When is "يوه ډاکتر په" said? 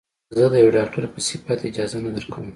0.63-1.19